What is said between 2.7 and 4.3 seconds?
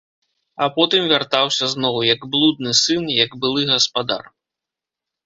сын, як былы гаспадар.